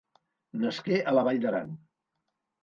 Nasqué 0.63 0.97
a 1.03 1.13
la 1.17 1.25
Vall 1.29 1.43
d'Aran. 1.45 1.77